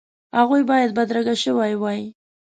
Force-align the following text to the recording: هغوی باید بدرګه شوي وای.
هغوی 0.37 0.61
باید 0.69 0.91
بدرګه 0.97 1.35
شوي 1.43 1.73
وای. 1.77 2.01